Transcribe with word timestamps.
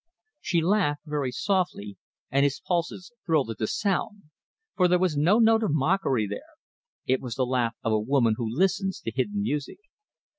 She 0.39 0.63
laughed 0.63 1.03
very 1.05 1.31
softly, 1.31 1.95
and 2.31 2.43
his 2.43 2.59
pulses 2.59 3.11
thrilled 3.23 3.51
at 3.51 3.59
the 3.59 3.67
sound, 3.67 4.23
for 4.75 4.87
there 4.87 4.97
was 4.97 5.15
no 5.15 5.37
note 5.37 5.61
of 5.61 5.75
mockery 5.75 6.25
there; 6.25 6.57
it 7.05 7.21
was 7.21 7.35
the 7.35 7.45
laugh 7.45 7.75
of 7.83 7.91
a 7.93 7.99
woman 7.99 8.33
who 8.37 8.49
listens 8.49 8.99
to 9.01 9.11
hidden 9.11 9.43
music. 9.43 9.77